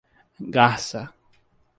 [0.55, 1.13] Garça